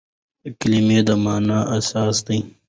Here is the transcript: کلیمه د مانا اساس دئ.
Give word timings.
کلیمه 0.59 0.99
د 1.07 1.09
مانا 1.23 1.59
اساس 1.77 2.15
دئ. 2.27 2.39